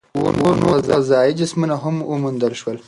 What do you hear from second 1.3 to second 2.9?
جسمونه هم وموندل شول.